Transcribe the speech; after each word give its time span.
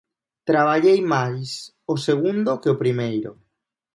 Traballei 0.49 0.99
máis 1.13 1.49
o 1.93 1.95
segundo 2.07 2.59
que 2.61 2.69
o 2.73 2.79
primeiro. 2.83 3.31